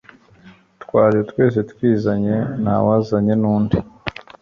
twaje 0.83 1.19
twese 1.29 1.59
twizanye 1.71 2.35
ntawazanye 2.61 3.33
nundi 3.41 3.77